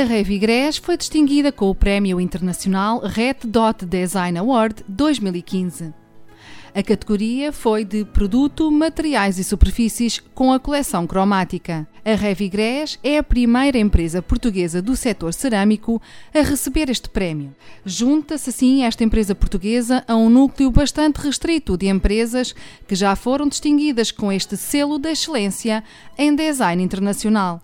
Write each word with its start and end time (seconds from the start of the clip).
A 0.00 0.04
Revigrés 0.04 0.78
foi 0.78 0.96
distinguida 0.96 1.52
com 1.52 1.68
o 1.68 1.74
Prémio 1.74 2.18
Internacional 2.18 3.00
Red 3.00 3.40
Dot 3.44 3.84
Design 3.84 4.38
Award 4.38 4.82
2015. 4.88 5.92
A 6.74 6.82
categoria 6.82 7.52
foi 7.52 7.84
de 7.84 8.06
Produto, 8.06 8.70
Materiais 8.70 9.38
e 9.38 9.44
Superfícies 9.44 10.18
com 10.34 10.54
a 10.54 10.58
coleção 10.58 11.06
cromática. 11.06 11.86
A 12.02 12.14
Revigrés 12.14 12.98
é 13.02 13.18
a 13.18 13.22
primeira 13.22 13.76
empresa 13.76 14.22
portuguesa 14.22 14.80
do 14.80 14.96
setor 14.96 15.34
cerâmico 15.34 16.00
a 16.34 16.40
receber 16.40 16.88
este 16.88 17.10
prémio. 17.10 17.54
Junta-se 17.84 18.48
assim 18.48 18.84
esta 18.84 19.04
empresa 19.04 19.34
portuguesa 19.34 20.02
a 20.08 20.16
um 20.16 20.30
núcleo 20.30 20.70
bastante 20.70 21.18
restrito 21.18 21.76
de 21.76 21.88
empresas 21.88 22.54
que 22.88 22.94
já 22.94 23.14
foram 23.14 23.46
distinguidas 23.46 24.10
com 24.10 24.32
este 24.32 24.56
selo 24.56 24.98
de 24.98 25.10
excelência 25.10 25.84
em 26.16 26.34
design 26.34 26.82
internacional. 26.82 27.60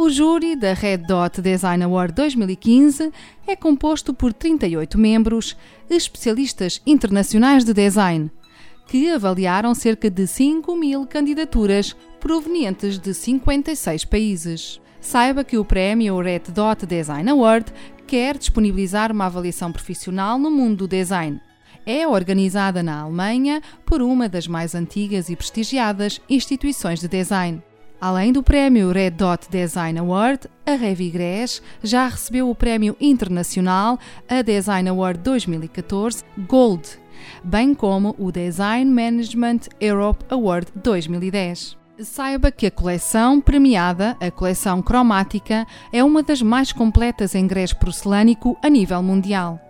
O 0.00 0.08
júri 0.08 0.54
da 0.54 0.74
Red 0.74 0.98
Dot 0.98 1.42
Design 1.42 1.82
Award 1.82 2.14
2015 2.14 3.12
é 3.44 3.56
composto 3.56 4.14
por 4.14 4.32
38 4.32 4.96
membros, 4.96 5.56
especialistas 5.90 6.80
internacionais 6.86 7.64
de 7.64 7.74
design, 7.74 8.30
que 8.86 9.10
avaliaram 9.10 9.74
cerca 9.74 10.08
de 10.08 10.24
5 10.24 10.76
mil 10.76 11.04
candidaturas 11.04 11.96
provenientes 12.20 12.96
de 12.96 13.12
56 13.12 14.04
países. 14.04 14.80
Saiba 15.00 15.42
que 15.42 15.58
o 15.58 15.64
prémio 15.64 16.20
Red 16.20 16.52
Dot 16.54 16.86
Design 16.86 17.28
Award 17.30 17.72
quer 18.06 18.38
disponibilizar 18.38 19.10
uma 19.10 19.26
avaliação 19.26 19.72
profissional 19.72 20.38
no 20.38 20.48
mundo 20.48 20.86
do 20.86 20.88
design. 20.88 21.40
É 21.84 22.06
organizada 22.06 22.84
na 22.84 23.00
Alemanha 23.00 23.60
por 23.84 24.00
uma 24.00 24.28
das 24.28 24.46
mais 24.46 24.76
antigas 24.76 25.28
e 25.28 25.34
prestigiadas 25.34 26.20
instituições 26.28 27.00
de 27.00 27.08
design. 27.08 27.60
Além 28.00 28.32
do 28.32 28.44
prémio 28.44 28.92
Red 28.92 29.10
Dot 29.10 29.48
Design 29.50 29.98
Award, 29.98 30.48
a 30.64 30.76
Revigrés 30.76 31.60
já 31.82 32.06
recebeu 32.06 32.48
o 32.48 32.54
prémio 32.54 32.96
internacional, 33.00 33.98
a 34.28 34.40
Design 34.40 34.88
Award 34.88 35.18
2014 35.18 36.22
Gold, 36.46 36.88
bem 37.42 37.74
como 37.74 38.14
o 38.16 38.30
Design 38.30 38.88
Management 38.88 39.62
Europe 39.80 40.24
Award 40.30 40.68
2010. 40.76 41.76
Saiba 41.98 42.52
que 42.52 42.66
a 42.66 42.70
coleção 42.70 43.40
premiada, 43.40 44.16
a 44.20 44.30
coleção 44.30 44.80
cromática, 44.80 45.66
é 45.92 46.04
uma 46.04 46.22
das 46.22 46.40
mais 46.40 46.70
completas 46.70 47.34
em 47.34 47.48
grés 47.48 47.72
porcelânico 47.72 48.56
a 48.62 48.70
nível 48.70 49.02
mundial. 49.02 49.60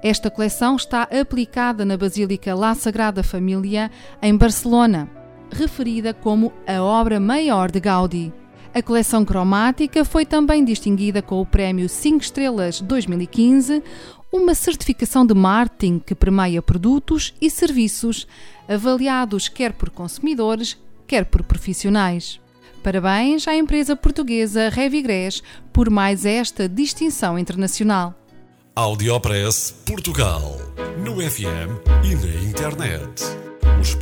Esta 0.00 0.30
coleção 0.30 0.76
está 0.76 1.02
aplicada 1.02 1.84
na 1.84 1.96
Basílica 1.96 2.54
La 2.54 2.76
Sagrada 2.76 3.24
Família, 3.24 3.90
em 4.22 4.36
Barcelona 4.36 5.23
referida 5.50 6.12
como 6.12 6.52
a 6.66 6.82
obra 6.82 7.18
maior 7.20 7.70
de 7.70 7.80
Gaudí. 7.80 8.32
A 8.74 8.82
coleção 8.82 9.24
cromática 9.24 10.04
foi 10.04 10.26
também 10.26 10.64
distinguida 10.64 11.22
com 11.22 11.40
o 11.40 11.46
Prémio 11.46 11.88
5 11.88 12.24
Estrelas 12.24 12.80
2015, 12.80 13.82
uma 14.32 14.52
certificação 14.52 15.24
de 15.24 15.32
marketing 15.32 16.00
que 16.00 16.14
permeia 16.14 16.60
produtos 16.60 17.32
e 17.40 17.48
serviços 17.48 18.26
avaliados 18.68 19.48
quer 19.48 19.72
por 19.72 19.90
consumidores, 19.90 20.76
quer 21.06 21.24
por 21.24 21.44
profissionais. 21.44 22.40
Parabéns 22.82 23.46
à 23.46 23.54
empresa 23.54 23.94
portuguesa 23.94 24.68
Revigrés 24.68 25.40
por 25.72 25.88
mais 25.88 26.26
esta 26.26 26.68
distinção 26.68 27.38
internacional. 27.38 28.14
Audiopress 28.74 29.72
Portugal, 29.86 30.58
no 30.98 31.20
FM 31.20 31.78
e 32.04 32.14
na 32.16 32.50
internet 32.50 33.43